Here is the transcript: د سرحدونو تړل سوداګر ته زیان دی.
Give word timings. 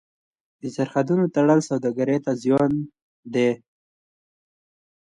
د 0.61 0.63
سرحدونو 0.75 1.23
تړل 1.35 1.59
سوداګر 1.69 2.09
ته 2.25 2.31
زیان 2.43 2.71
دی. 3.33 3.49